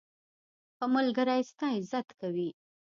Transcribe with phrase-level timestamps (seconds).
[0.77, 2.49] ښه ملګری ستا عزت کوي.